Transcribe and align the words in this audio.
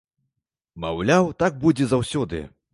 Маўляў, 0.85 1.31
так 1.45 1.63
будзе 1.67 1.93
заўсёды. 1.95 2.45